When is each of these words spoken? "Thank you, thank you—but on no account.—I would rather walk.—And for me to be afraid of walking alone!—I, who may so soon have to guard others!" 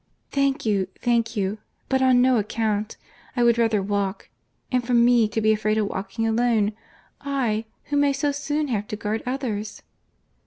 "Thank 0.31 0.65
you, 0.65 0.87
thank 1.03 1.37
you—but 1.37 2.01
on 2.01 2.23
no 2.23 2.37
account.—I 2.37 3.43
would 3.43 3.59
rather 3.59 3.83
walk.—And 3.83 4.83
for 4.83 4.95
me 4.95 5.27
to 5.27 5.39
be 5.41 5.51
afraid 5.53 5.77
of 5.77 5.85
walking 5.89 6.25
alone!—I, 6.27 7.65
who 7.83 7.97
may 7.97 8.11
so 8.11 8.31
soon 8.31 8.69
have 8.69 8.87
to 8.87 8.95
guard 8.95 9.21
others!" 9.27 9.83